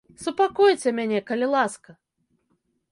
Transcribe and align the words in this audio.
Супакойце 0.21 0.87
мяне, 1.01 1.19
калі 1.31 1.45
ласка! 1.55 1.91